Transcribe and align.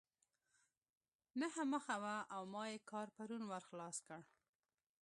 نهه 1.41 1.61
مخه 1.71 1.95
وه 2.03 2.15
او 2.35 2.43
ما 2.53 2.63
ئې 2.71 2.77
کار 2.91 3.07
پرون 3.15 3.43
ور 3.45 3.63
خلاص 3.69 3.97
کړ. 4.07 4.19